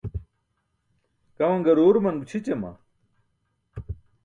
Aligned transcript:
Kaman 1.37 1.61
garuuruman 1.67 2.19
gućʰićama? 2.21 2.71